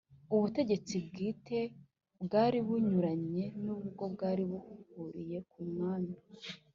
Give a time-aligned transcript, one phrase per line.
[0.35, 1.59] ubutegetsi bwite
[2.25, 6.15] bwari bunyuranye, n'ubwo bwari buhuriye ku mwami.